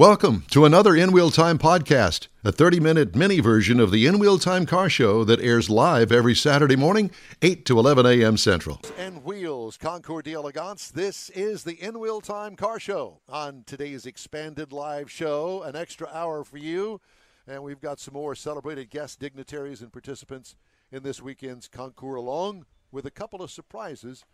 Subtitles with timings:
[0.00, 4.18] Welcome to another In Wheel Time podcast, a 30 minute mini version of the In
[4.18, 7.10] Wheel Time car show that airs live every Saturday morning,
[7.42, 8.38] 8 to 11 a.m.
[8.38, 8.80] Central.
[8.96, 10.90] And Wheels, Concours d'Elegance.
[10.90, 13.20] This is the In Wheel Time car show.
[13.28, 17.02] On today's expanded live show, an extra hour for you.
[17.46, 20.56] And we've got some more celebrated guest dignitaries and participants
[20.90, 24.24] in this weekend's concours, along with a couple of surprises.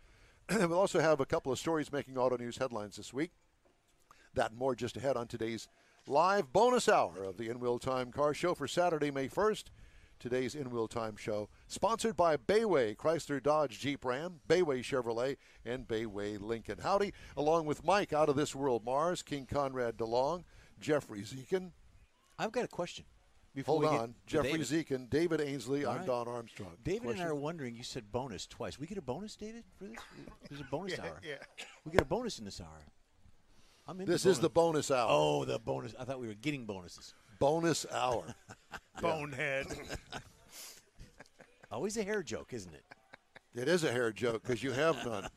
[0.47, 3.31] And we'll also have a couple of stories making auto news headlines this week.
[4.37, 5.67] That and more just ahead on today's
[6.05, 9.63] live bonus hour of the In Wheel Time Car Show for Saturday, May 1st.
[10.19, 15.87] Today's In Wheel Time show, sponsored by Bayway Chrysler Dodge Jeep Ram, Bayway Chevrolet, and
[15.87, 16.77] Bayway Lincoln.
[16.83, 20.43] Howdy, along with Mike out of this world Mars, King Conrad DeLong,
[20.79, 21.71] Jeffrey Zekin.
[22.37, 23.05] I've got a question.
[23.55, 24.67] Before Hold on, Jeffrey David.
[24.67, 26.05] Zekin, David Ainsley, All I'm right.
[26.05, 26.73] Don Armstrong.
[26.83, 27.21] David Question?
[27.21, 27.75] and I are wondering.
[27.75, 28.77] You said bonus twice.
[28.77, 29.97] We get a bonus, David, for this?
[30.47, 31.21] There's a bonus Yeah, hour.
[31.27, 31.63] yeah.
[31.83, 32.85] We get a bonus in this hour.
[33.87, 34.07] I'm in.
[34.07, 35.07] This is the bonus hour.
[35.09, 35.95] Oh, the bonus.
[35.99, 37.13] I thought we were getting bonuses.
[37.39, 38.23] Bonus hour.
[39.01, 39.67] Bonehead.
[41.71, 42.83] Always a hair joke, isn't it?
[43.53, 45.27] it is a hair joke because you have none.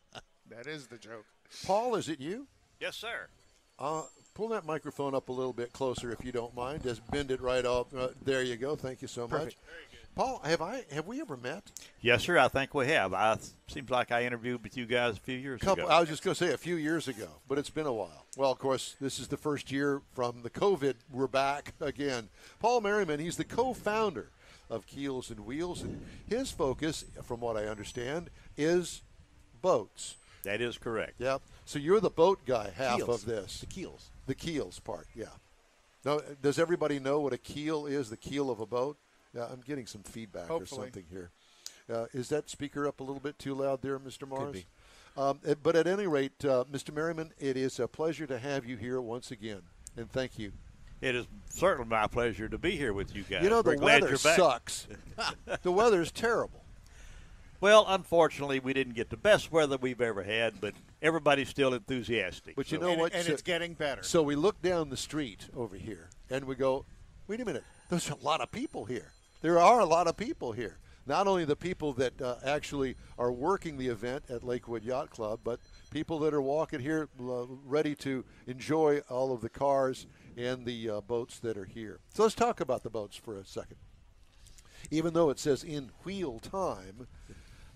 [0.50, 1.24] that is the joke.
[1.64, 2.46] Paul, is it you?
[2.80, 3.28] Yes, sir.
[3.78, 4.02] Uh,
[4.34, 6.82] pull that microphone up a little bit closer if you don't mind.
[6.82, 7.94] Just bend it right off.
[7.94, 8.76] Uh, there you go.
[8.76, 9.56] Thank you so much.
[10.16, 11.70] Paul, have I have we ever met?
[12.00, 12.38] Yes, sir.
[12.38, 13.12] I think we have.
[13.12, 13.36] I
[13.68, 15.84] seems like I interviewed with you guys a few years Couple.
[15.84, 15.92] ago.
[15.92, 18.24] I was just going to say a few years ago, but it's been a while.
[18.34, 20.94] Well, of course, this is the first year from the COVID.
[21.12, 22.30] We're back again.
[22.60, 24.30] Paul Merriman, he's the co-founder
[24.70, 29.02] of Keels and Wheels, and his focus, from what I understand, is
[29.60, 30.16] boats.
[30.44, 31.16] that is correct.
[31.18, 31.42] Yep.
[31.66, 33.22] So you're the boat guy half Keels.
[33.22, 33.60] of this.
[33.60, 34.08] The keels.
[34.26, 35.26] The keels part, yeah.
[36.06, 38.08] Now, does everybody know what a keel is?
[38.08, 38.96] The keel of a boat?
[39.36, 41.30] Yeah, I'm getting some feedback or something here.
[41.92, 44.26] Uh, is that speaker up a little bit too loud there, Mr.
[44.26, 44.52] Mars?
[44.52, 44.66] be.
[45.16, 46.92] Um, eh, but at any rate, uh, Mr.
[46.92, 49.62] Merriman, it is a pleasure to have you here once again,
[49.96, 50.52] and thank you.
[51.00, 53.42] It is certainly my pleasure to be here with you guys.
[53.42, 54.88] you know, We're the weather sucks.
[55.62, 56.64] the weather is terrible.
[57.60, 62.56] Well, unfortunately, we didn't get the best weather we've ever had, but everybody's still enthusiastic.
[62.56, 63.14] But you So- know and, what?
[63.14, 64.02] and So- it's getting better.
[64.02, 66.84] So we look down the street over here and we go,
[67.26, 69.12] wait a minute, there's a lot of people here.
[69.42, 70.78] There are a lot of people here.
[71.08, 75.40] Not only the people that uh, actually are working the event at Lakewood Yacht Club,
[75.44, 75.60] but
[75.90, 80.90] people that are walking here uh, ready to enjoy all of the cars and the
[80.90, 82.00] uh, boats that are here.
[82.12, 83.76] So let's talk about the boats for a second.
[84.90, 87.06] Even though it says in wheel time,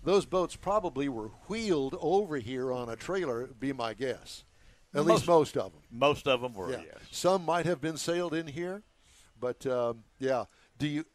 [0.03, 4.43] those boats probably were wheeled over here on a trailer, be my guess.
[4.93, 5.81] At least most of them.
[5.89, 6.81] most of them were, Yeah.
[6.85, 6.97] yes.
[7.11, 8.83] Some might have been sailed in here,
[9.39, 10.45] but um, yeah.
[10.77, 11.05] Do you?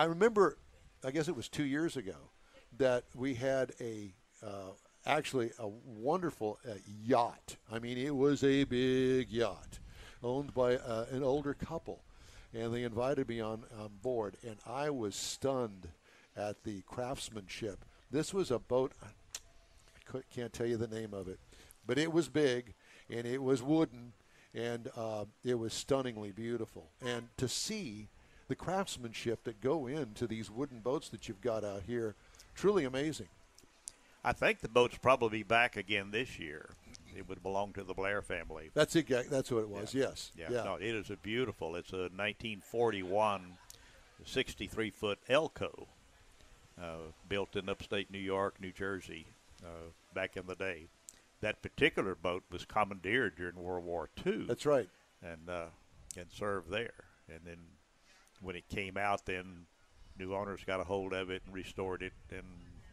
[0.00, 0.56] I remember.
[1.04, 2.16] I guess it was two years ago
[2.78, 4.70] that we had a uh,
[5.04, 7.56] actually a wonderful uh, yacht.
[7.70, 9.78] I mean, it was a big yacht
[10.22, 12.02] owned by uh, an older couple,
[12.54, 15.88] and they invited me on on board, and I was stunned
[16.34, 17.84] at the craftsmanship.
[18.10, 18.92] This was a boat.
[19.02, 21.40] I can't tell you the name of it,
[21.86, 22.72] but it was big
[23.10, 24.14] and it was wooden
[24.54, 26.90] and uh, it was stunningly beautiful.
[27.04, 28.08] And to see
[28.50, 32.16] the craftsmanship that go into these wooden boats that you've got out here,
[32.56, 33.28] truly amazing.
[34.24, 36.70] I think the boat's probably back again this year.
[37.16, 38.70] It would belong to the Blair family.
[38.74, 39.08] That's it.
[39.30, 39.94] That's what it was.
[39.94, 40.32] Yes.
[40.36, 41.76] Yeah, no, it is a beautiful.
[41.76, 43.52] It's a 1941
[44.24, 45.86] 63 foot Elco,
[46.76, 46.96] uh,
[47.28, 49.26] built in upstate New York, New Jersey,
[49.64, 50.88] uh, back in the day.
[51.40, 54.88] That particular boat was commandeered during World War II That's right.
[55.22, 55.66] and uh,
[56.16, 57.04] and served there.
[57.28, 57.58] And then
[58.40, 59.66] when it came out, then
[60.18, 62.44] new owners got a hold of it and restored it, and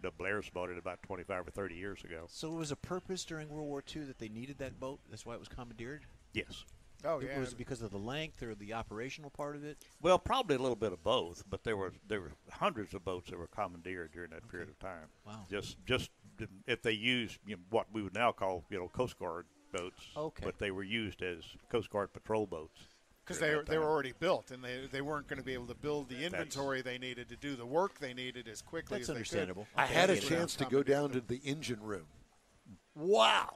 [0.02, 2.26] the Blairs bought it about 25 or 30 years ago.
[2.30, 5.00] So it was a purpose during World War II that they needed that boat.
[5.10, 6.06] That's why it was commandeered.
[6.34, 6.66] Yes.
[7.04, 7.40] oh yeah.
[7.40, 9.78] Was it because of the length or the operational part of it?
[10.02, 13.30] Well, probably a little bit of both, but there were there were hundreds of boats
[13.32, 15.08] that were commandeered during that period of time.
[15.26, 15.46] Wow.
[15.50, 16.12] Just just
[16.68, 20.02] if they used you know, what we would now call you know Coast Guard boats,
[20.16, 20.44] Okay.
[20.46, 22.80] but they were used as Coast Guard patrol boats.
[23.28, 25.76] Because they, they were already built and they, they weren't going to be able to
[25.76, 29.16] build the inventory they needed to do the work they needed as quickly That's as
[29.16, 29.68] understandable.
[29.76, 32.06] I Okay, had a chance to go down to the engine room.
[32.96, 33.56] Wow.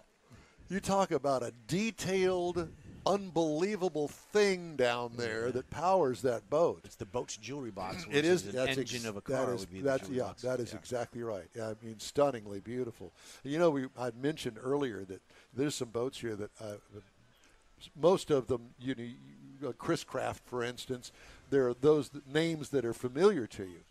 [0.70, 2.70] You talk about a detailed,
[3.06, 6.82] unbelievable thing down there that powers that boat.
[6.86, 8.04] It's the boat's jewelry box.
[8.04, 9.54] It which is an that's ex- engine of a car.
[9.54, 10.42] is- would be that's jewelry yeah, box.
[10.44, 10.80] that is Yeah.
[10.80, 11.48] exactly right.
[11.56, 13.12] Yeah, I mean, stunningly beautiful.
[13.44, 15.22] You know, we I mentioned earlier that
[15.54, 16.76] there's some boats here that uh,
[18.00, 19.16] most of them, you know, you-
[19.66, 21.12] Uh, Chris Craft, for instance,
[21.50, 23.82] there are those names that are familiar to you.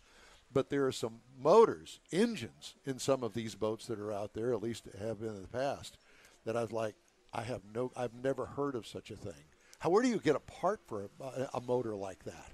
[0.53, 4.53] But there are some motors, engines in some of these boats that are out there,
[4.53, 5.97] at least have been in the past,
[6.45, 6.95] that I was like,
[7.33, 9.45] I have no, I've never heard of such a thing.
[9.79, 12.51] How where do you get a part for a, a motor like that?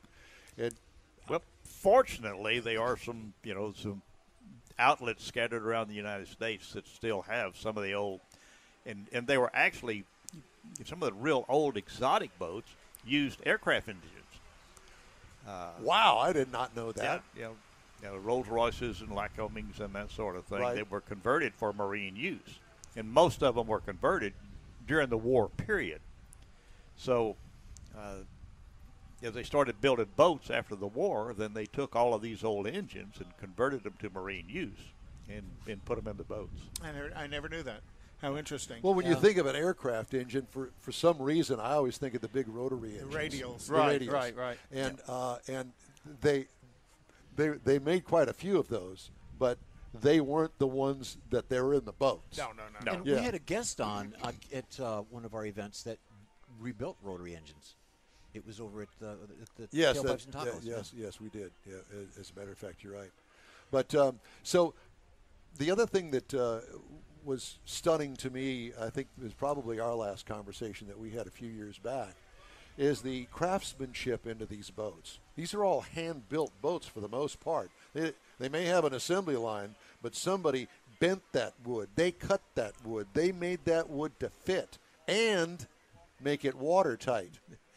[1.27, 4.01] Well, fortunately, there are some, you know, some
[4.79, 8.21] outlets scattered around the United States that still have some of the old,
[8.85, 10.05] and and they were actually
[10.85, 12.69] some of the real old exotic boats
[13.05, 14.13] used aircraft engines.
[15.47, 17.23] Uh, wow, I did not know that.
[17.35, 17.55] Yeah, you know,
[18.03, 20.59] you know, Rolls Royces and Lycomings and that sort of thing.
[20.59, 20.75] Right.
[20.75, 22.59] They were converted for marine use,
[22.95, 24.33] and most of them were converted
[24.85, 26.01] during the war period.
[26.97, 27.35] So,
[27.97, 28.23] uh,
[29.23, 32.67] as they started building boats after the war, then they took all of these old
[32.67, 34.79] engines and converted them to marine use,
[35.29, 36.61] and and put them in the boats.
[36.83, 37.81] I never, I never knew that.
[38.21, 38.77] How interesting.
[38.81, 42.15] Well, when you think of an aircraft engine, for for some reason, I always think
[42.15, 43.67] of the big rotary engines, radials.
[43.67, 44.11] The Right, radials.
[44.11, 44.57] right, right.
[44.71, 45.71] And uh, and
[46.21, 46.47] they
[47.35, 49.59] they they made quite a few of those, but
[49.93, 52.37] they weren't the ones that they were in the boats.
[52.37, 52.97] no, no, no, No.
[52.97, 53.15] And Yeah.
[53.17, 55.99] we had a guest on uh, at uh, one of our events that
[56.59, 57.75] rebuilt rotary engines.
[58.33, 60.63] It was over at the, at the Yes, Tailpipes that- and Tacos.
[60.65, 61.51] yeah, yes, yes, we did.
[61.65, 63.11] Yeah, as- as a matter of fact, you're right.
[63.71, 64.73] But um, so
[65.57, 66.59] the other thing that uh,
[67.27, 71.27] was stunning to me, I think, it was probably our last conversation that we had
[71.27, 72.15] a few years back,
[72.77, 75.19] is the craftsmanship into these boats.
[75.35, 77.69] These are all hand-built boats for the most part.
[77.93, 80.67] They, they may have an assembly line, but somebody
[80.99, 81.89] bent that wood.
[81.95, 83.07] They cut that wood.
[83.13, 84.77] They made that wood to fit
[85.07, 85.67] and
[86.23, 87.33] make it watertight.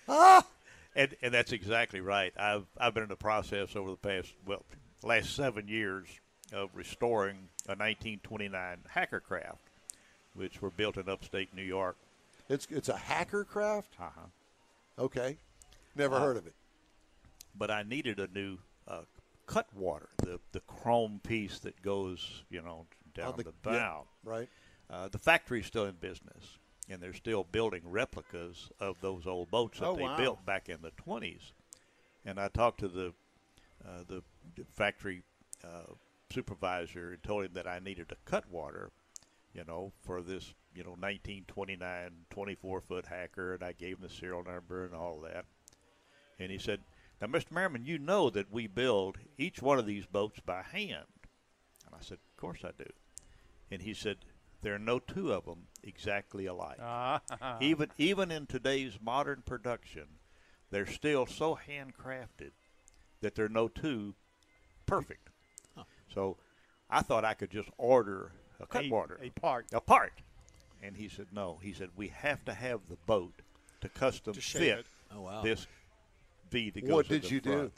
[0.08, 0.46] Ah!
[0.96, 2.32] And and that's exactly right.
[2.36, 4.64] I've I've been in the process over the past well
[5.04, 6.08] last seven years
[6.52, 9.58] of restoring a 1929 Hacker-Craft,
[10.34, 11.96] which were built in upstate New York.
[12.48, 13.94] It's it's a Hacker-Craft.
[14.00, 14.26] Uh-huh.
[14.98, 15.36] Okay,
[15.94, 16.54] never Uh, heard of it.
[17.54, 18.58] But I needed a new
[18.88, 19.02] uh,
[19.46, 24.06] cut water, the the chrome piece that goes you know down the- the, yeah, bow.
[24.24, 24.48] right?
[24.88, 26.58] Uh, the factory's still in business,
[26.88, 30.16] and they're still building replicas of those old boats that Oh, they wow.
[30.16, 31.52] built back in the 20s.
[32.24, 33.14] And I talked to the
[33.86, 34.22] uh, the
[34.56, 35.22] the factory
[35.64, 35.92] uh,
[36.32, 38.90] supervisor and told him that I needed a cut water,
[39.52, 44.08] you know, for this, you know, 1929 24 foot hacker, and I gave him the
[44.08, 45.44] serial number and all that.
[46.38, 46.80] And he said,
[47.20, 47.50] "Now, Mr.
[47.50, 51.06] Merriman, you know that we build each one of these boats by hand."
[51.86, 52.90] And I said, "Of course I do."
[53.70, 54.18] And he said,
[54.62, 56.78] "There are no two of them exactly alike.
[56.80, 57.22] Ah,
[57.60, 60.18] even even in today's modern production,
[60.70, 62.52] they're still so handcrafted
[63.20, 64.14] that there are no two
[64.86, 65.29] perfect.
[66.14, 66.36] So
[66.88, 69.66] I thought I could just order a cut a, a part.
[69.72, 70.12] a part.
[70.82, 71.58] And he said, no.
[71.62, 73.42] He said, we have to have the boat
[73.82, 74.86] to custom To fit it.
[75.14, 75.42] Oh, wow.
[75.42, 75.66] this
[76.50, 77.70] V that goes What did the you do?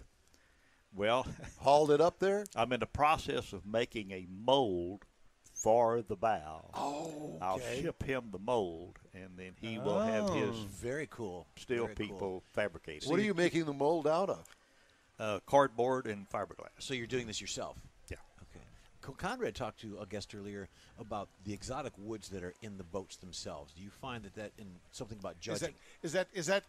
[0.95, 1.27] Well,
[1.61, 2.45] Hauled it up there.
[2.55, 5.05] I'm in the process of making a mold
[5.55, 6.71] for the bow.
[6.75, 7.39] Oh, okay.
[7.41, 11.47] I'll ship him the mold, and then he will have his Very cool.
[11.57, 12.07] steel Very cool.
[12.07, 13.09] people fabricated.
[13.09, 14.45] What are you making the mold out of?
[15.19, 16.71] Uh, cardboard and fiberglass.
[16.81, 17.77] So you're doing this yourself?
[19.05, 19.11] Yeah.
[19.11, 19.27] Okay.
[19.29, 20.69] Conrad talked to a guest earlier
[20.99, 23.73] about the exotic woods that are in the boats themselves.
[23.75, 25.75] Do you find that that in something about judging?
[26.03, 26.65] is that is that?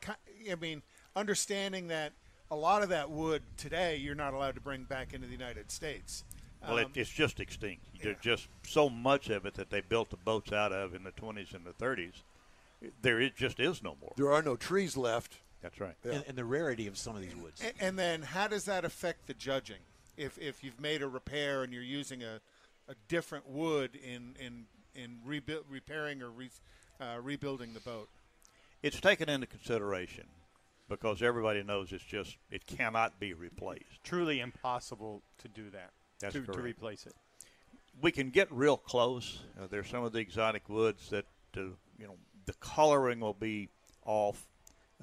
[0.51, 0.81] I mean,
[1.15, 2.13] understanding that
[2.51, 5.71] a lot of that wood today you're not allowed to bring back into the United
[5.71, 6.24] States.
[6.68, 7.85] Well, it, Um, it's just extinct.
[8.01, 11.12] There's just so much of it that they built the boats out of in the
[11.12, 12.13] 20s and the 30s.
[13.01, 14.13] There is, just is no more.
[14.15, 15.38] There are no trees left.
[15.62, 15.95] That's right.
[16.06, 16.13] Yeah.
[16.13, 17.62] and, and the rarity of some of these woods.
[17.62, 19.79] A- And then, how does that affect the judging?
[20.17, 22.39] If if you've made a repair and you're using a,
[22.88, 24.65] a different wood in in
[24.96, 26.50] in rebuild, repairing or re,
[27.00, 28.10] uh, rebuilding the boat,
[28.82, 30.25] It's taken into consideration
[30.88, 34.03] because everybody knows it's just it cannot be replaced.
[34.03, 35.91] Truly impossible to do that.
[36.20, 37.13] That's to, to replace it.
[38.01, 39.39] We can get real close.
[39.60, 41.25] Uh, there's some of the exotic woods that
[41.58, 41.62] uh,
[41.98, 42.15] you know
[42.46, 43.70] the coloring will be
[44.05, 44.46] off.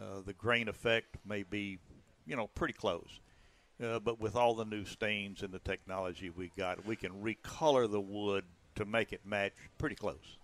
[0.00, 1.79] Uh, the grain effect may be,
[2.26, 3.21] you know, pretty close.
[3.83, 7.91] Uh, but with all the new stains and the technology we got, we can recolor
[7.91, 8.45] the wood
[8.75, 10.37] to make it match pretty close.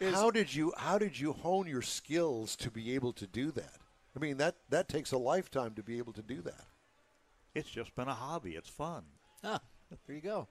[0.00, 3.50] Is- how did you how did you hone your skills to be able to do
[3.52, 3.78] that?
[4.16, 6.64] I mean that that takes a lifetime to be able to do that.
[7.54, 8.52] It's just been a hobby.
[8.52, 9.04] It's fun.
[9.42, 9.60] ah,
[10.06, 10.46] there you go.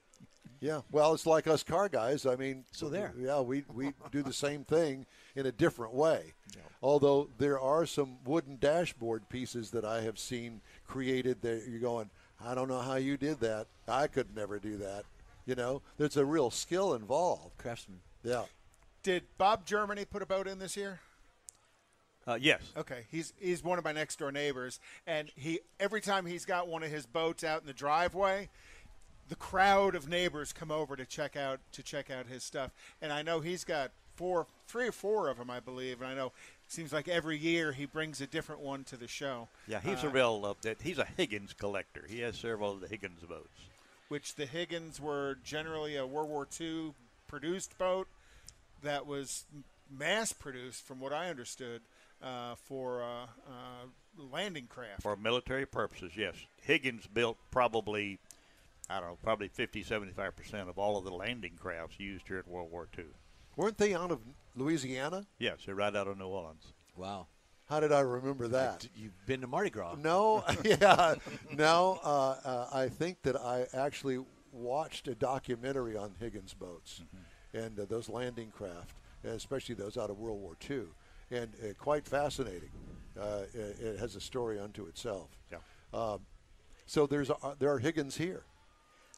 [0.59, 0.81] Yeah.
[0.91, 2.25] Well, it's like us car guys.
[2.25, 3.13] I mean, So there.
[3.17, 5.05] Yeah, we we do the same thing
[5.35, 6.33] in a different way.
[6.81, 12.09] Although there are some wooden dashboard pieces that I have seen created that you're going,
[12.43, 13.67] I don't know how you did that.
[13.87, 15.05] I could never do that.
[15.45, 17.57] You know, there's a real skill involved.
[17.57, 17.99] Craftsman.
[18.23, 18.43] Yeah.
[19.03, 20.99] did Bob Germany put a boat in this year?
[22.27, 22.61] Uh, yes.
[22.75, 26.67] Okay, he's he's one of my next door neighbors, and he every time he's got
[26.67, 28.49] one of his boats out in the driveway,
[29.29, 32.71] the crowd of neighbors come over to check out to check out his stuff.
[33.01, 36.01] And I know he's got four, three or four of them, I believe.
[36.01, 36.31] And I know
[36.69, 39.47] seems like every year he brings a different one to the show.
[39.67, 40.45] Yeah, he's a Uh, real.
[40.45, 42.05] Uh, that- he's a Higgins collector.
[42.09, 43.49] He has several of the Higgins boats.
[44.09, 46.93] which the Higgins were generally a World War II
[47.27, 48.07] produced boat
[48.81, 49.43] that was
[49.89, 51.81] mass produced, from what I understood,
[52.21, 53.85] uh, for uh, uh,
[54.17, 55.01] landing craft.
[55.01, 56.35] For military purposes, yes.
[56.61, 58.17] Higgins built probably,
[58.89, 62.71] I don't know, probably 50, 75% of all of the landing crafts used during World
[62.71, 63.05] War II.
[63.55, 64.19] Weren't they out of
[64.55, 65.25] Louisiana?
[65.39, 66.73] Yes, they're right out of New Orleans.
[66.95, 67.27] Wow.
[67.67, 68.87] How did I remember that?
[68.95, 69.95] You've been to Mardi Gras.
[70.01, 71.15] No, yeah,
[71.53, 71.99] no.
[72.01, 74.19] Uh, uh, I think that I actually
[74.53, 77.01] watched a documentary on Higgins boats
[77.53, 80.83] and uh, those landing craft, especially those out of World War II,
[81.29, 82.69] and uh, quite fascinating.
[83.19, 85.29] Uh, it, it has a story unto itself.
[85.51, 85.57] Yeah.
[85.93, 86.19] Um,
[86.85, 88.43] so there's uh, there are Higgins here.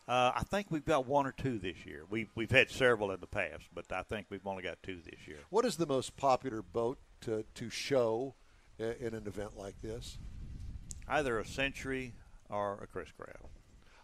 [0.09, 2.01] Uh, I think we've got one or two this year.
[2.09, 5.27] We've, we've had several in the past, but I think we've only got two this
[5.27, 5.37] year.
[5.51, 8.33] What is the most popular boat to, to show
[8.79, 10.17] in an event like this?
[11.07, 12.13] Either a Century
[12.49, 13.53] or a Chris Craft.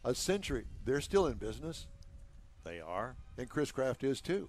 [0.04, 0.66] A Century.
[0.86, 1.88] They're still in business,
[2.64, 3.16] They are.
[3.40, 4.48] and Chris Craft is too.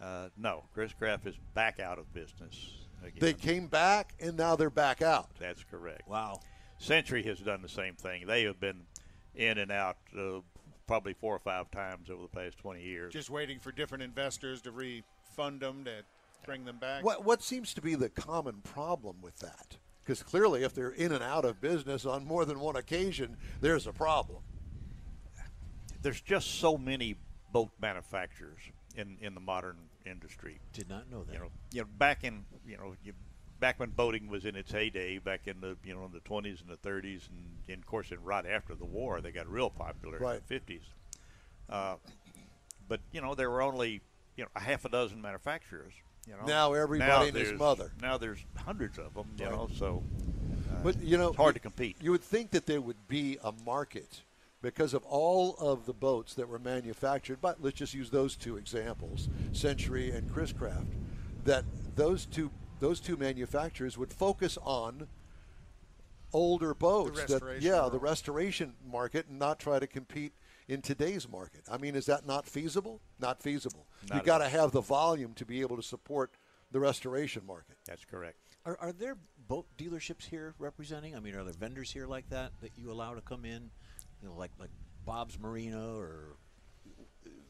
[0.00, 2.72] Uh, no, Chris Craft is back out of business
[3.02, 3.18] again.
[3.20, 5.28] They came back, and now they're back out.
[5.38, 6.08] That's correct.
[6.08, 6.40] Wow.
[6.78, 8.26] Century has done the same thing.
[8.26, 8.84] They have been
[9.34, 10.40] in and out uh,
[10.86, 13.12] probably four or five times over the past 20 years.
[13.12, 16.02] Just waiting for different investors to refund them to
[16.44, 17.04] bring them back.
[17.04, 19.76] What what seems to be the common problem with that?
[20.02, 23.88] Because clearly, if they're in and out of business on more than one occasion, there's
[23.88, 24.38] a problem.
[26.00, 27.16] There's just so many
[27.52, 28.60] boat manufacturers
[28.94, 30.60] in, in the modern industry.
[30.72, 31.32] Did not know that.
[31.32, 33.12] You know, you know, back in you know, you,
[33.60, 36.60] back when boating was in its heyday, back in the you know in the 20s
[36.60, 39.70] and the 30s, and, and of course, in right after the war, they got real
[39.70, 40.40] popular Right.
[40.48, 40.82] in the 50s.
[41.68, 41.96] Uh,
[42.88, 44.00] but you know, there were only
[44.36, 45.92] you know a half a dozen manufacturers.
[46.26, 47.92] You know, Now everybody Now and his mother.
[48.00, 49.26] Now there's hundreds of them.
[49.38, 49.52] You Right.
[49.54, 50.02] know, so
[50.82, 51.96] But you know, it's hard to compete.
[52.00, 54.22] You would think that there would be a market
[54.62, 57.40] because of all of the boats that were manufactured.
[57.40, 60.88] But let's just use those two examples, Century and Chris Craft.
[61.44, 65.08] That those two those two manufacturers would focus on
[66.32, 67.18] older boats.
[67.20, 67.92] that, restoration yeah, world.
[67.92, 70.32] the restoration market, and not try to compete
[70.68, 71.62] in today's market.
[71.70, 73.00] I mean, is that not feasible?
[73.18, 73.86] Not feasible.
[74.08, 76.32] Not you at got to have the volume to be able to support
[76.72, 77.76] the restoration market.
[77.86, 78.36] That's correct.
[78.64, 79.16] Are, are there
[79.48, 81.14] boat dealerships here representing?
[81.14, 83.70] I mean, are there vendors here like that that you allow to come in?
[84.20, 84.70] You know, like like
[85.04, 86.36] Bob's Marina or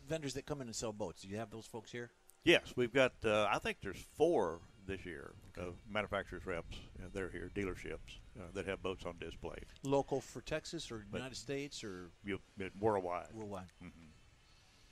[0.09, 1.23] vendors that come in and sell boats.
[1.23, 2.11] Do you have those folks here?
[2.45, 3.13] Yes, we've got.
[3.25, 6.77] Uh, I think there's four this year of manufacturers reps.
[6.99, 9.57] Uh, they're here, dealerships uh, that have boats on display.
[9.83, 12.39] Local for Texas or But- United States or You,
[12.81, 13.67] worldwide, worldwide?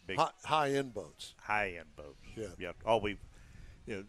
[0.06, 1.34] big High, high end boats.
[1.40, 2.18] high-end boats.
[2.36, 2.46] Yeah.
[2.58, 2.72] yeah.
[2.84, 3.16] All we,
[3.86, 4.04] you know,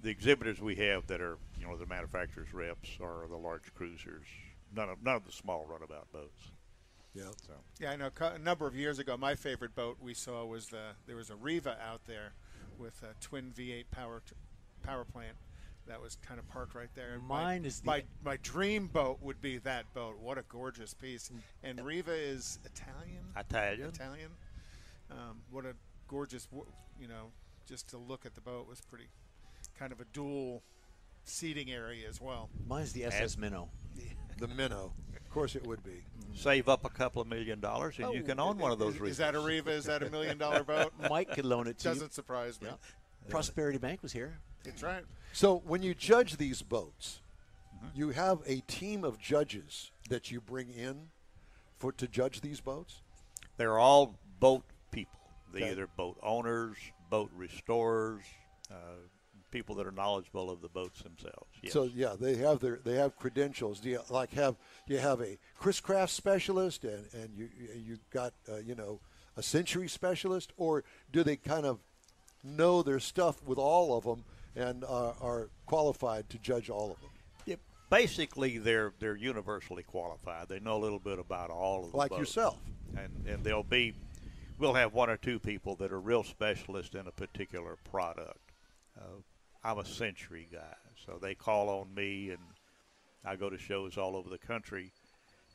[0.00, 4.26] the exhibitors we have that are you know the manufacturers reps are the large cruisers.
[4.74, 6.50] None of none of the small runabout boats.
[7.14, 7.24] Yeah.
[7.46, 8.10] So Yeah, I know.
[8.20, 11.36] A number of years ago, my favorite boat we saw was the there was a
[11.36, 12.32] Riva out there
[12.78, 14.36] with a twin V8 power t-
[14.82, 15.36] power plant
[15.86, 17.12] that was kind of parked right there.
[17.14, 20.18] And my- Mine is the- my my dream boat would be that boat.
[20.18, 21.30] What a gorgeous piece!
[21.62, 23.24] And Riva is Italian.
[23.36, 23.88] Italian.
[23.88, 24.30] Italian.
[25.10, 25.74] Um, what a
[26.06, 26.46] gorgeous,
[27.00, 27.32] you know,
[27.66, 29.08] just to look at the boat was pretty,
[29.78, 30.62] kind of a dual
[31.24, 32.50] seating area as well.
[32.66, 33.70] Mine's the SS Minnow.
[34.38, 34.92] The minnow.
[35.16, 36.04] Of course, it would be.
[36.34, 38.94] Save up a couple of million dollars and you Oh, can own one of those.
[38.96, 39.46] Is, is that a Rivas.
[39.66, 39.70] Riva?
[39.72, 40.92] Is that a million dollar boat?
[41.10, 42.68] Mike could loan it to Doesn't surprise me.
[42.68, 42.74] you.
[43.30, 44.38] Prosperity Bank was here.
[44.64, 45.04] That's right.
[45.32, 47.20] So when you judge these boats,
[47.94, 51.08] you have a team of judges that you bring in
[51.76, 53.02] for to judge these boats.
[53.56, 55.18] They're all boat people.
[55.52, 55.70] They're Okay.
[55.72, 56.76] either boat owners,
[57.10, 58.22] boat restorers,
[58.70, 58.74] uh,
[59.50, 61.48] people that are knowledgeable of the boats themselves.
[61.62, 61.72] Yes.
[61.72, 63.80] So yeah, they have their they have credentials.
[63.80, 64.56] Do you like have
[64.86, 69.00] do you have a Chris Craft specialist and and you you got uh, you know
[69.36, 71.78] a Century specialist, or do they kind of
[72.44, 74.24] know their stuff with all of them
[74.56, 77.10] and uh, are qualified to judge all of them?
[77.46, 77.56] Yeah,
[77.90, 80.48] basically, they're they're universally qualified.
[80.48, 82.20] They know a little bit about all of the Like boats.
[82.20, 82.58] yourself.
[82.96, 83.94] and and they'll be.
[84.58, 88.40] We'll have one or two people that are real specialists in a particular product.
[88.98, 89.20] Uh,
[89.62, 90.74] I'm a Century guy,
[91.06, 92.40] so they call on me, and
[93.24, 94.90] I go to shows all over the country,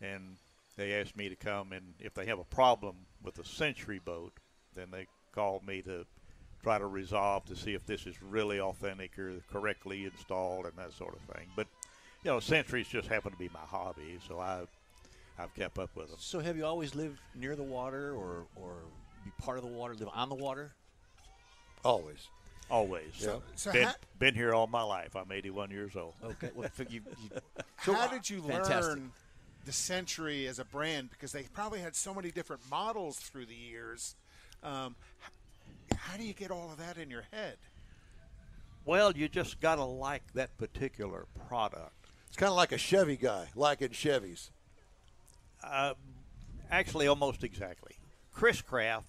[0.01, 0.37] and
[0.77, 4.31] they ask me to come, and if they have a problem with a Century boat,
[4.73, 6.05] then they call me to
[6.63, 10.93] try to resolve to see if this is really authentic or correctly installed and that
[10.93, 11.47] sort of thing.
[11.55, 11.67] But
[12.23, 14.61] you know, Centuries just happen to be my hobby, so I
[15.37, 16.17] I've kept up with them.
[16.19, 18.75] So have you always lived near the water or or
[19.25, 20.71] be part of the water, live on the water?
[21.83, 22.27] Always.
[22.69, 23.11] Always.
[23.19, 23.35] Yeah.
[23.55, 25.17] So been, ha- been here all my life.
[25.17, 26.13] I'm 81 years old.
[26.23, 26.49] Okay.
[26.55, 27.29] Well, f- you, you,
[27.75, 28.83] How did you Fantastic.
[28.85, 29.11] learn
[29.65, 31.09] the Century as a brand?
[31.09, 34.15] Because they probably had so many different models through the years.
[34.63, 35.29] Um, h-
[36.03, 37.55] how do you get all of that in your head?
[38.85, 41.93] Well, you just got to like that particular product.
[42.27, 44.49] It's kind of like a Chevy guy, liking Chevys.
[45.63, 45.93] Uh,
[46.69, 47.93] Actually, almost exactly.
[48.33, 49.07] Chris Craft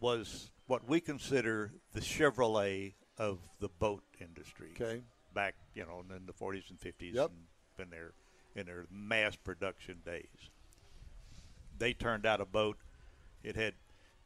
[0.00, 4.68] was what we consider the Chevrolet of the boat industry.
[4.78, 5.00] Okay.
[5.34, 7.30] Back, you know, in the 40s and 50s, Yep.
[7.78, 8.12] and in their
[8.54, 10.50] in their mass production days.
[11.78, 12.76] They turned out a boat.
[13.42, 13.74] It had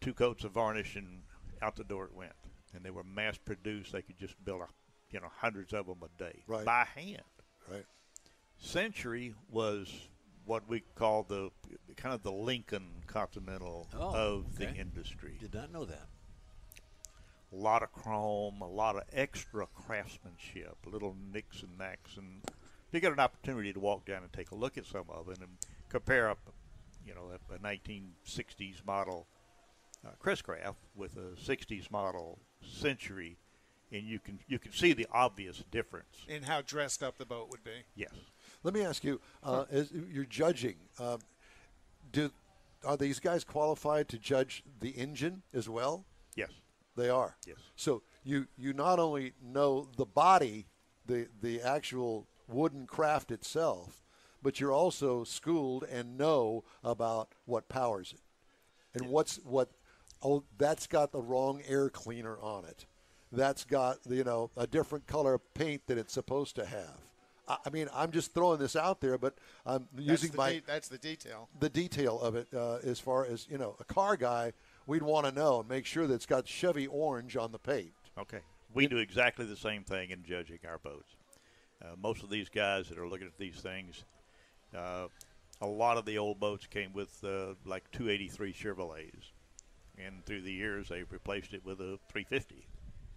[0.00, 1.22] two coats of varnish, and
[1.62, 2.32] out the door it went.
[2.74, 3.92] And they were mass produced.
[3.92, 4.66] They could just build, a,
[5.10, 6.64] you know, hundreds of them a day Right.
[6.64, 7.22] by hand.
[7.70, 7.84] Right.
[8.58, 9.92] Century was
[10.44, 11.50] what we call the
[11.96, 15.36] kind of the Lincoln Continental Oh, of the industry.
[15.40, 16.06] did not know that.
[17.52, 22.42] A lot of chrome, a lot of extra craftsmanship, little nicks and knacks, and
[22.92, 25.38] you get an opportunity to walk down and take a look at some of it
[25.38, 25.48] and
[25.88, 26.38] compare up,
[27.04, 29.26] you know, a, a 1960s model
[30.04, 33.38] uh, Chris Craft with a 60s model Century,
[33.90, 36.24] and you can you can see the obvious difference.
[36.28, 37.84] In how dressed up the boat would be?
[37.94, 38.12] Yes.
[38.62, 41.18] Let me ask you: uh, as you're judging, um,
[42.12, 42.30] do
[42.84, 46.04] are these guys qualified to judge the engine as well?
[46.36, 46.50] Yes.
[46.96, 47.36] They are.
[47.46, 47.56] Yes.
[47.76, 50.66] So you you not only know the body,
[51.06, 54.02] the the actual wooden craft itself,
[54.42, 58.20] but you're also schooled and know about what powers it,
[58.98, 59.70] and what's what.
[60.22, 62.86] Oh, that's got the wrong air cleaner on it.
[63.32, 66.98] That's got you know a different color of paint that it's supposed to have.
[67.48, 69.34] I, I mean, I'm just throwing this out there, but
[69.64, 71.48] I'm That's using the my de- that's the detail.
[71.58, 74.52] the detail of it uh, as far as you know a car guy
[74.86, 77.92] we'd want to know and make sure that it's got chevy orange on the paint
[78.18, 78.40] Okay.
[78.74, 81.14] We do exactly the same thing in judging our boats.
[81.82, 84.04] Uh, most of these guys that are looking at these things,
[84.76, 85.06] uh,
[85.60, 89.32] a lot of the old boats came with uh, like 283 Chevrolets,
[90.04, 92.66] and through the years they've replaced it with a 350.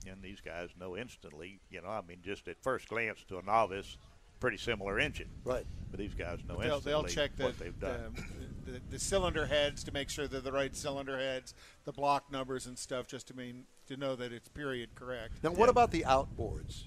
[0.10, 3.42] And these guys know instantly, you know, I mean, just at first glance to a
[3.42, 3.98] novice,
[4.40, 5.30] pretty similar engine.
[5.46, 5.66] Right.
[5.90, 8.16] But these guys know They'll, instantly they'll check the, what they've done.
[8.66, 11.54] the, the, the cylinder heads to make sure they're the right cylinder heads,
[11.86, 15.34] the block numbers and stuff, just to mean to know that it's period correct.
[15.44, 16.84] now what about the outboards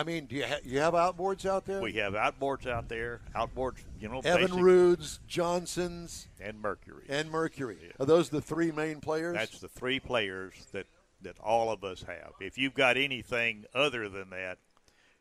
[0.00, 3.20] i mean do you, ha- you have outboards out there we have outboards out there,
[3.36, 7.04] outboards, you know, evan basic- roods johnsons and Mercury.
[7.08, 7.90] and mercury Yeah.
[8.00, 10.86] are those the three main players That's the three players that
[11.22, 12.32] that all of us have.
[12.40, 14.56] If you've got anything other than that,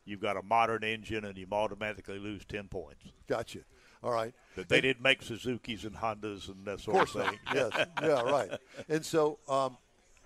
[0.06, 3.04] you've got a modern engine, and you automatically lose ten points.
[3.28, 3.60] gotcha
[4.02, 7.38] all right But they And- didn't make Suzuki's and Hondas and that sort of thing.
[7.54, 8.50] yes yeah right
[8.88, 9.78] and so um,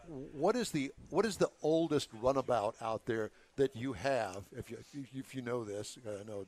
[0.07, 4.77] what is the what is the oldest runabout out there that you have if you
[5.13, 6.45] if you know this I know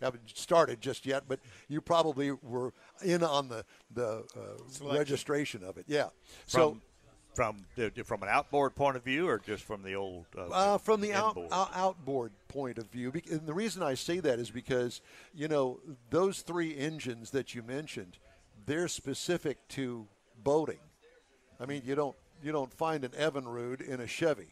[0.00, 1.38] haven't started just yet but
[1.68, 6.08] you probably were in on the the uh, registration of it yeah
[6.46, 6.82] so From
[7.34, 10.78] from the, from an outboard point of view, or just from the old uh, uh,
[10.78, 11.48] from the out, inboard?
[11.50, 15.00] out, outboard point of view, and the reason I say that is because
[15.34, 18.18] you know those three engines that you mentioned,
[18.66, 20.06] they're specific to
[20.42, 20.80] boating.
[21.58, 24.48] I mean, you don't you don't find an Evinrude in a Chevy.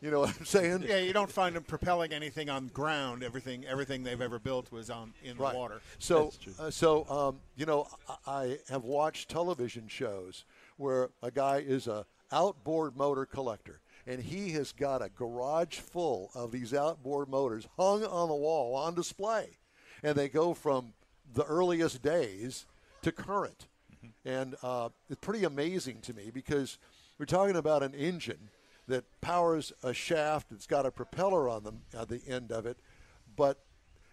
[0.00, 0.84] You know what I'm saying?
[0.88, 3.22] Yeah, you don't find them propelling anything on ground.
[3.22, 5.52] Everything everything they've ever built was on in right.
[5.52, 5.82] the water.
[5.98, 7.86] So, uh, so um, you know,
[8.26, 10.44] I, I have watched television shows
[10.78, 16.30] where a guy is a outboard motor collector, and he has got a garage full
[16.34, 19.58] of these outboard motors hung on the wall on display,
[20.02, 20.94] and they go from
[21.34, 22.64] the earliest days
[23.02, 23.66] to current,
[24.24, 26.78] and uh, it's pretty amazing to me because
[27.20, 28.48] we're talking about an engine
[28.88, 32.78] that powers a shaft that's got a propeller on the the end of it,
[33.36, 33.58] but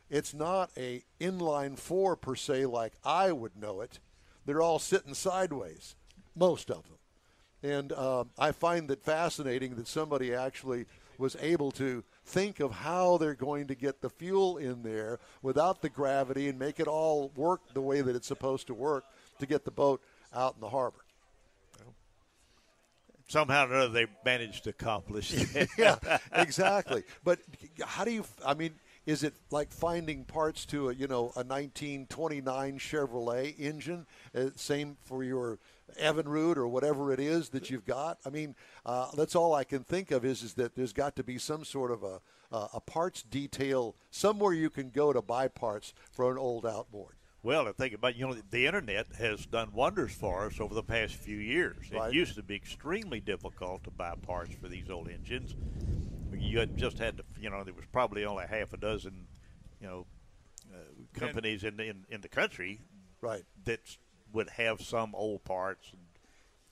[0.09, 3.99] it's not a inline four per se like I would know it.
[4.45, 5.95] They're all sitting sideways,
[6.35, 6.97] most of them.
[7.63, 10.85] And um, I find that fascinating that somebody actually
[11.17, 15.81] was able to think of how they're going to get the fuel in there without
[15.81, 19.05] the gravity and make it all work the way that it's supposed to work
[19.39, 20.01] to get the boat
[20.35, 21.06] out in the harbor.
[23.27, 25.69] Somehow or another, they managed to accomplish it.
[25.77, 25.97] yeah,
[26.33, 27.03] exactly.
[27.23, 27.39] But
[27.83, 28.25] how do you?
[28.45, 34.05] I mean, is it like finding parts to a you know a 1929 Chevrolet engine?
[34.33, 35.59] Uh, same for your
[36.01, 38.17] Evinrude or whatever it is that you've got.
[38.25, 41.23] I mean, uh, that's all I can think of is is that there's got to
[41.23, 45.47] be some sort of a a, a parts detail somewhere you can go to buy
[45.49, 47.16] parts for an old outboard.
[47.47, 50.83] Well, I think about you know the internet has done wonders for us over the
[50.83, 51.77] past few years.
[51.93, 52.09] Right.
[52.09, 55.55] It used to be extremely difficult to buy parts for these old engines.
[56.37, 59.27] You had just had to, you know, there was probably only half a dozen,
[59.79, 60.05] you know,
[60.73, 62.81] uh, companies in, in in the country
[63.21, 63.45] Right.
[63.63, 63.79] that
[64.33, 66.01] would have some old parts and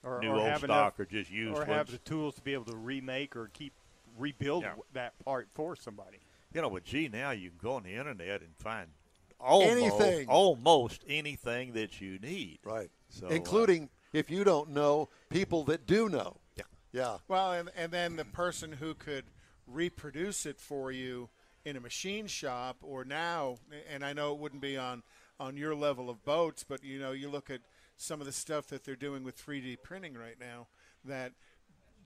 [0.03, 2.51] Or, new or old stock enough, or just used or have the tools to be
[2.51, 3.71] able to remake or keep
[4.17, 4.73] rebuild Yeah.
[4.91, 6.19] that part for somebody.
[6.53, 8.89] You know, with G now you can go on the internet and find
[9.39, 10.27] almost Anything.
[10.27, 12.59] almost anything that you need.
[12.63, 12.89] Right.
[13.09, 16.37] So, uh, Including, if you don't know, people that do know.
[16.55, 16.63] Yeah.
[16.91, 17.17] Yeah.
[17.27, 19.25] Well, and, and then the person who could
[19.67, 21.29] reproduce it for you
[21.65, 23.57] in a machine shop or now,
[23.91, 25.03] and I know it wouldn't be on,
[25.39, 27.61] on your level of boats, but you know, you look at
[27.97, 30.67] some of the stuff that they're doing with 3D printing right now
[31.03, 31.31] that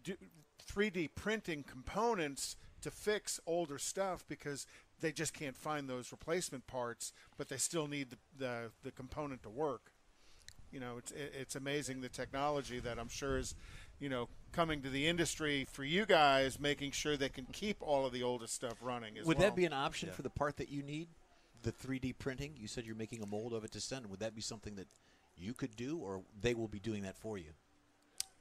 [0.04, 0.14] do,
[0.72, 4.66] 3D printing components to fix older stuff because
[5.02, 9.44] they just can't find those replacement parts, but they still need the, the, the component
[9.44, 9.92] to work
[10.72, 13.56] you know, it's it- it's amazing the technology that I'm sure is,
[14.00, 18.06] you know, coming to the industry for you guys, making sure they can keep all
[18.06, 19.18] of the oldest stuff running.
[19.18, 19.48] As Would well.
[19.48, 21.08] that be an option for the part that you need?
[21.64, 22.56] The 3D printing?
[22.58, 24.08] You said you're making a mold of it to send.
[24.08, 24.88] Would that be something that
[25.36, 27.52] you could do, or they will be doing that for you?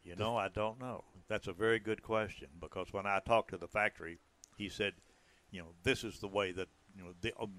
[0.05, 1.05] You know, I don't know.
[1.29, 4.19] That's a very good question because when I talked to the factory,
[4.57, 4.95] he said,
[5.51, 7.53] you know, this is the way that you know, the, um,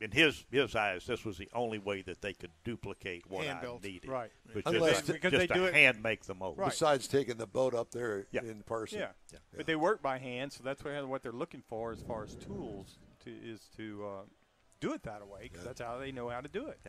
[0.00, 3.80] in his his eyes, this was the only way that they could duplicate what Hand-built.
[3.84, 4.08] I needed.
[4.08, 4.30] Right.
[4.52, 6.56] Which Unless- just, to- because just they to do it- hand make the mold.
[6.58, 6.70] Right.
[6.70, 8.42] Besides taking the boat up there Yeah.
[8.44, 9.00] in person.
[9.00, 9.38] Yeah.
[9.56, 12.34] but they work by hand, so that's what what they're looking for as far as
[12.36, 14.22] tools to is to uh,
[14.80, 16.80] do it that way because that's how they know how to do it.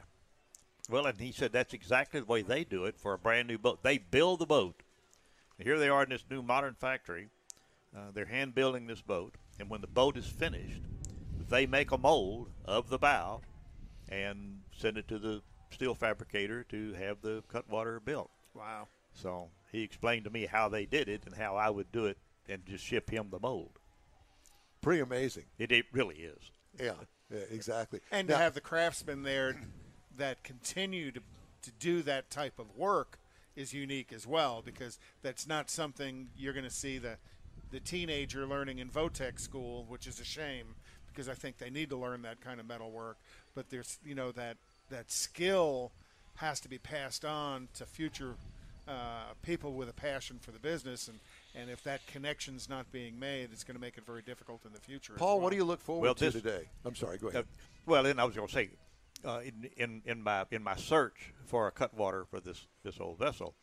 [0.89, 3.57] Well, and he said that's exactly the way they do it for a brand new
[3.57, 3.83] boat.
[3.83, 4.81] They build the boat.
[5.57, 7.27] And here they are in this new modern factory.
[7.95, 10.81] Uh, they're hand building this boat, and when the boat is finished,
[11.49, 13.41] they make a mold of the bow
[14.09, 15.41] and send it to the
[15.71, 18.31] steel fabricator to have the cutwater built.
[18.53, 18.87] Wow.
[19.13, 22.17] So he explained to me how they did it and how I would do it,
[22.47, 23.79] and just ship him the mold.
[24.81, 25.45] Pretty amazing.
[25.57, 26.51] It, it really is.
[26.79, 26.93] Yeah.
[27.31, 27.39] Yeah.
[27.51, 27.99] Exactly.
[28.11, 29.61] And Now- to have the craftsmen there
[30.17, 31.21] that continue to
[31.61, 33.19] to do that type of work
[33.53, 37.17] is unique as well because that's not something you're going to see the
[37.71, 40.75] the teenager learning in Votech school, which is a shame
[41.07, 43.17] because I think they need to learn that kind of metal work.
[43.55, 44.57] But there's you know that
[44.89, 45.91] that skill
[46.35, 48.35] has to be passed on to future
[48.87, 51.19] uh, people with a passion for the business, and
[51.55, 54.71] and if that connection's not being made, it's going to make it very difficult in
[54.73, 55.13] the future.
[55.17, 55.43] Paul, well.
[55.45, 56.69] what do you look forward Well, to this- today?
[56.85, 57.17] I'm sorry.
[57.17, 57.45] Go Uh, ahead.
[57.85, 58.69] well, and I was going to say,
[59.25, 63.17] uh, in, in in my in my search for a cutwater for this this old
[63.19, 63.53] vessel,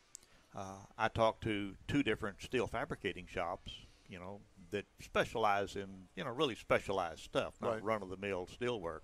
[0.55, 3.71] uh, I talked to two different steel fabricating shops.
[4.09, 4.39] You know
[4.71, 7.83] that specialize in you know really specialized stuff, not Right.
[7.83, 9.03] run of the mill steel work,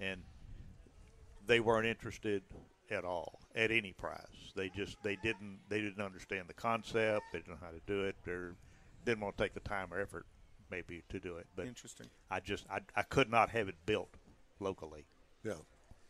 [0.00, 0.22] and
[1.46, 2.42] they weren't interested
[2.90, 4.52] at all at any price.
[4.56, 7.24] They just they didn't they didn't understand the concept.
[7.32, 8.16] They didn't know how to do it.
[8.24, 8.32] They
[9.04, 10.26] didn't want to take the time or effort
[10.70, 11.46] maybe to do it.
[11.56, 12.06] But Interesting.
[12.30, 14.14] I just I, I could not have it built
[14.60, 15.06] locally.
[15.44, 15.52] Yeah.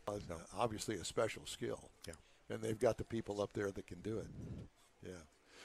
[0.06, 0.18] Uh,
[0.56, 1.90] Obviously, a special skill.
[2.06, 2.14] Yeah.
[2.50, 4.26] And they've got the people up there that can do it.
[5.04, 5.12] Yeah.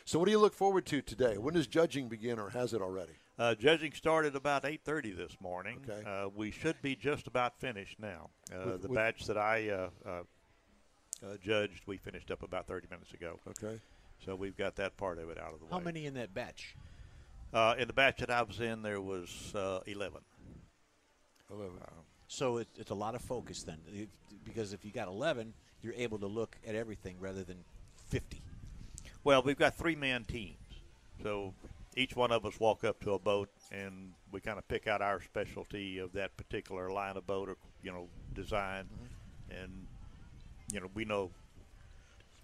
[0.05, 1.37] So, what do you look forward to today?
[1.37, 3.13] When does judging begin, or has it already?
[3.39, 5.79] Uh, judging started about 8:30 this morning.
[5.89, 6.03] Okay.
[6.07, 8.29] Uh, we should be just about finished now.
[8.51, 10.09] Uh, With- the with- batch that I uh, uh,
[11.25, 13.39] uh, judged, we finished up about 30 minutes ago.
[13.47, 13.79] Okay.
[14.25, 15.81] So we've got that part of it out of the How way.
[15.81, 16.75] How many in that batch?
[17.53, 20.21] Uh, in the batch that I was in, there was uh, 11.
[21.49, 21.77] 11.
[22.27, 23.77] So it, it's a lot of focus then,
[24.43, 27.63] because if you got 11, you're able to look at everything rather than
[28.09, 28.41] 50.
[29.23, 30.57] Well, we've got three man teams.
[31.21, 31.53] So
[31.95, 35.01] each one of us walk up to a boat and we kind of pick out
[35.01, 38.85] our specialty of that particular line of boat or, you know, design.
[38.85, 39.63] Mm-hmm.
[39.63, 39.87] And,
[40.71, 41.31] you know, we know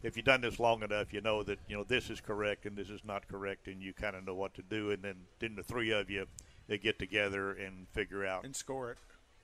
[0.03, 2.77] if you've done this long enough, you know that, you know, this is correct and
[2.77, 4.91] this is not correct and you kind of know what to do.
[4.91, 6.25] And then, then the three of you,
[6.67, 8.97] they get together and figure out And score it.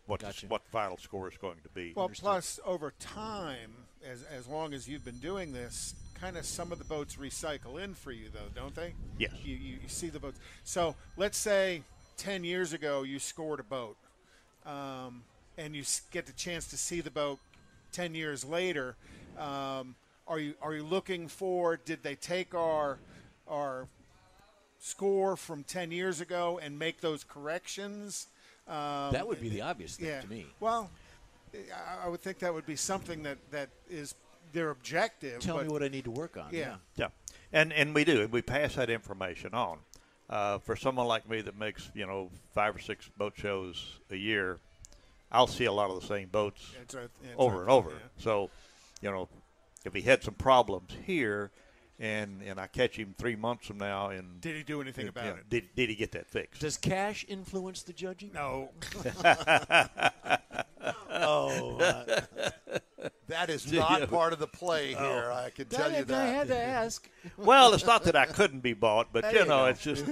[0.05, 1.91] what, the, what final score is going to be.
[1.95, 3.71] Well, plus over time,
[4.09, 7.83] as as long as you've been doing this, kind of some of the boats recycle
[7.83, 8.93] in for you, though, don't they?
[9.19, 9.31] Yes.
[9.43, 10.39] You, you, you see the boats.
[10.63, 11.83] So let's say
[12.17, 13.97] ten years ago you scored a boat,
[14.65, 15.23] um,
[15.57, 17.39] and you get the chance to see the boat
[17.91, 18.95] ten years later.
[19.37, 19.95] Um,
[20.27, 21.77] are you are you looking for?
[21.77, 22.97] Did they take our
[23.47, 23.87] our
[24.79, 28.27] score from ten years ago and make those corrections?
[28.67, 30.21] Um, that would be the obvious thing yeah.
[30.21, 30.47] to me.
[30.59, 30.89] Well,
[31.53, 34.15] I- I would think that would be something that, that is
[34.55, 35.39] their objective.
[35.41, 36.47] Tell but me what I need to work on.
[36.51, 36.77] Yeah.
[36.95, 37.09] Yeah,
[37.53, 39.77] and and we do, and we pass that information on.
[40.27, 44.15] Uh, for someone like me that makes you know five or six boat shows a
[44.15, 44.57] year,
[45.31, 47.89] I'll see a lot of the same boats It's a- it's over a- and over.
[47.91, 47.97] yeah.
[48.17, 48.49] So,
[49.01, 49.29] you know,
[49.85, 51.51] if he had some problems here,
[51.99, 55.09] and and I catch him three months from now, and Did he do anything you
[55.09, 55.49] about know, it?
[55.49, 56.61] Did did he get that fixed?
[56.61, 58.31] Does cash influence the judging?
[58.33, 58.71] No.
[61.17, 62.25] Oh, uh,
[63.27, 65.31] That is not part of the play here.
[65.33, 66.15] I can tell you that.
[66.15, 66.35] I that.
[66.35, 67.09] had to ask.
[67.37, 69.65] well, it's not that I couldn't be bought, but There you you know, go.
[69.65, 70.05] it's just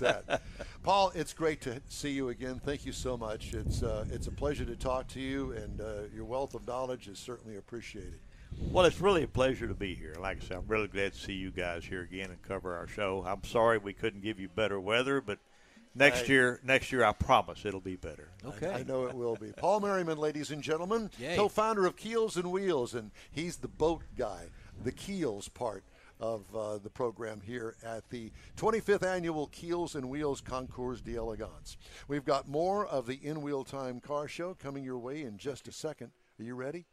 [0.00, 0.42] that.
[0.82, 2.60] Paul, it's great to see you again.
[2.64, 3.52] Thank you so much.
[3.52, 5.84] It's uh, it's a pleasure to talk to you, and uh,
[6.14, 8.18] your wealth of knowledge is certainly appreciated.
[8.58, 10.14] Well, it's really a pleasure to be here.
[10.18, 12.86] Like I said, I'm really glad to see you guys here again and cover our
[12.86, 13.24] show.
[13.26, 15.38] I'm sorry we couldn't give you better weather, but
[15.94, 16.32] next Hey.
[16.34, 18.28] year, next year I promise it'll be better.
[18.44, 18.70] Okay.
[18.72, 19.52] I know it will be.
[19.52, 21.36] Paul Merriman, ladies and gentlemen, Yay.
[21.36, 24.48] co-founder of Keels and Wheels, and he's the boat guy,
[24.82, 25.84] the Keels part
[26.20, 31.76] of uh, the program here at the 25th annual Keels and Wheels Concours d'Elegance.
[32.06, 35.66] We've got more of the In Wheel Time Car Show coming your way in just
[35.68, 36.12] a second.
[36.38, 36.86] Are you ready?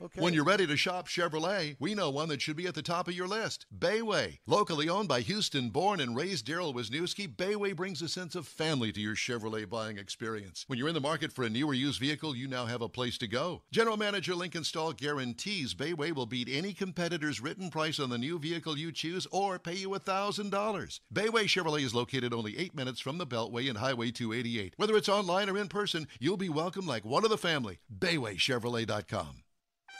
[0.00, 0.20] Okay.
[0.20, 3.08] When you're ready to shop Chevrolet, we know one that should be at the top
[3.08, 4.38] of your list Bayway.
[4.46, 8.92] Locally owned by Houston born and raised Daryl Wisniewski, Bayway brings a sense of family
[8.92, 10.64] to your Chevrolet buying experience.
[10.68, 12.88] When you're in the market for a new or used vehicle, you now have a
[12.88, 13.62] place to go.
[13.72, 18.38] General Manager Lincoln Stahl guarantees Bayway will beat any competitor's written price on the new
[18.38, 21.00] vehicle you choose or pay you $1,000.
[21.12, 24.74] Bayway Chevrolet is located only eight minutes from the Beltway and Highway 288.
[24.76, 27.80] Whether it's online or in person, you'll be welcome like one of the family.
[27.98, 29.42] BaywayChevrolet.com.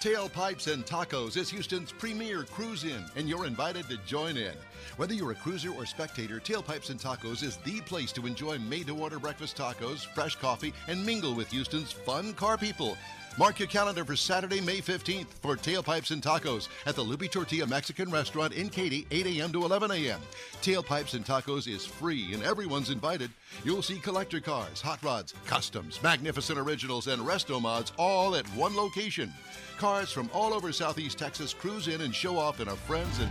[0.01, 4.55] Tailpipes and Tacos is Houston's premier cruise in, and you're invited to join in.
[4.97, 8.87] Whether you're a cruiser or spectator, Tailpipes and Tacos is the place to enjoy made
[8.87, 12.97] to order breakfast tacos, fresh coffee, and mingle with Houston's fun car people.
[13.39, 17.69] Mark your calendar for Saturday, May 15th for Tailpipes and Tacos at the Lupe Tortilla
[17.69, 19.53] Mexican Restaurant in Katy, 8 a.m.
[19.53, 20.21] to 11 a.m.
[20.61, 23.31] Tailpipes and Tacos is free and everyone's invited.
[23.63, 28.75] You'll see collector cars, hot rods, customs, magnificent originals, and resto mods all at one
[28.75, 29.33] location.
[29.79, 33.31] Cars from all over Southeast Texas cruise in and show off in our friends and